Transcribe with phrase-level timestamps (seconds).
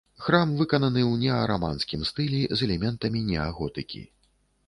[0.27, 4.01] Храм выкананы ў неараманскім стылі з элементамі неаготыкі.